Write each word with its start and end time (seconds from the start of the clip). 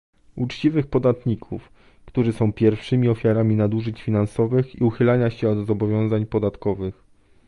uczciwych 0.35 0.87
podatników, 0.87 1.71
którzy 2.05 2.33
są 2.33 2.53
pierwszymi 2.53 3.09
ofiarami 3.09 3.55
nadużyć 3.55 4.01
finansowych 4.01 4.75
i 4.75 4.83
uchylania 4.83 5.29
się 5.29 5.49
od 5.49 5.67
zobowiązań 5.67 6.25
podatkowych 6.25 7.03